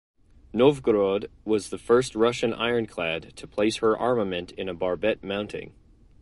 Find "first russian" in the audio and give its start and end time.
1.77-2.55